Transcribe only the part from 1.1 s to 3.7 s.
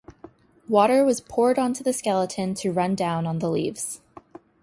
poured onto the skeleton to run down on the